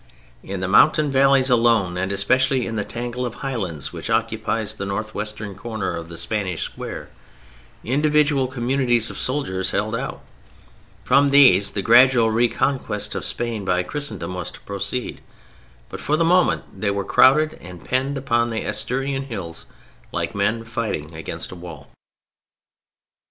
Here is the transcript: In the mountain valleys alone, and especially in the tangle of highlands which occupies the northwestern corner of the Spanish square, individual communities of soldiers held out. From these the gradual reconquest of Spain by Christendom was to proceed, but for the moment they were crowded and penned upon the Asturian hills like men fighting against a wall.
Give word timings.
In 0.41 0.61
the 0.61 0.67
mountain 0.67 1.11
valleys 1.11 1.51
alone, 1.51 1.95
and 1.95 2.11
especially 2.11 2.65
in 2.65 2.75
the 2.75 2.83
tangle 2.83 3.23
of 3.23 3.35
highlands 3.35 3.93
which 3.93 4.09
occupies 4.09 4.73
the 4.73 4.83
northwestern 4.87 5.53
corner 5.53 5.95
of 5.95 6.07
the 6.07 6.17
Spanish 6.17 6.63
square, 6.63 7.09
individual 7.83 8.47
communities 8.47 9.11
of 9.11 9.19
soldiers 9.19 9.69
held 9.69 9.93
out. 9.95 10.23
From 11.03 11.29
these 11.29 11.69
the 11.73 11.83
gradual 11.83 12.31
reconquest 12.31 13.13
of 13.13 13.23
Spain 13.25 13.63
by 13.63 13.83
Christendom 13.83 14.33
was 14.33 14.49
to 14.49 14.59
proceed, 14.61 15.21
but 15.87 16.01
for 16.01 16.17
the 16.17 16.25
moment 16.25 16.81
they 16.81 16.89
were 16.89 17.05
crowded 17.05 17.53
and 17.61 17.85
penned 17.85 18.17
upon 18.17 18.49
the 18.49 18.63
Asturian 18.65 19.25
hills 19.27 19.67
like 20.11 20.33
men 20.33 20.63
fighting 20.65 21.13
against 21.13 21.51
a 21.51 21.55
wall. 21.55 21.91